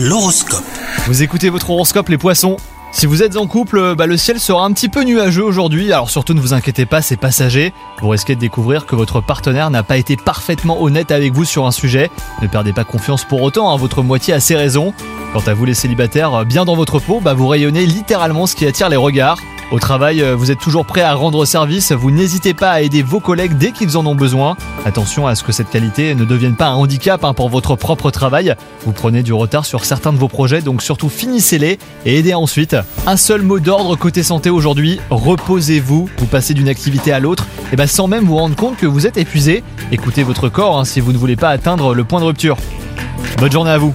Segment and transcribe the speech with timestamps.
[0.00, 0.62] L'horoscope.
[1.08, 2.56] Vous écoutez votre horoscope les poissons
[2.90, 6.08] si vous êtes en couple, bah, le ciel sera un petit peu nuageux aujourd'hui, alors
[6.08, 7.74] surtout ne vous inquiétez pas, c'est passager.
[8.00, 11.66] Vous risquez de découvrir que votre partenaire n'a pas été parfaitement honnête avec vous sur
[11.66, 12.10] un sujet.
[12.40, 14.94] Ne perdez pas confiance pour autant, hein, votre moitié a ses raisons.
[15.34, 18.66] Quant à vous les célibataires, bien dans votre peau, bah, vous rayonnez littéralement ce qui
[18.66, 19.38] attire les regards.
[19.70, 23.02] Au travail, euh, vous êtes toujours prêt à rendre service, vous n'hésitez pas à aider
[23.02, 24.56] vos collègues dès qu'ils en ont besoin.
[24.86, 28.10] Attention à ce que cette qualité ne devienne pas un handicap hein, pour votre propre
[28.10, 28.54] travail.
[28.86, 32.76] Vous prenez du retard sur certains de vos projets, donc surtout finissez-les et aidez ensuite.
[33.06, 36.08] Un seul mot d'ordre côté santé aujourd'hui, reposez-vous.
[36.16, 39.06] Vous passez d'une activité à l'autre, et bah sans même vous rendre compte que vous
[39.06, 39.62] êtes épuisé.
[39.92, 42.56] Écoutez votre corps hein, si vous ne voulez pas atteindre le point de rupture.
[43.38, 43.94] Bonne journée à vous